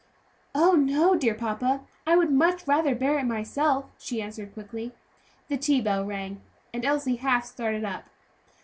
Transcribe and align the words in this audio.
"Oh, 0.55 0.71
no, 0.71 1.13
dear 1.15 1.35
papa, 1.35 1.81
I 2.07 2.15
would 2.15 2.31
much 2.31 2.65
rather 2.67 2.95
bear 2.95 3.19
it 3.19 3.25
myself," 3.27 3.85
she 3.99 4.19
answered 4.19 4.51
quickly. 4.55 4.93
The 5.47 5.57
tea 5.57 5.79
bell 5.79 6.03
rang, 6.05 6.41
and 6.73 6.83
Elsie 6.83 7.17
half 7.17 7.45
started 7.45 7.85
up. 7.85 8.05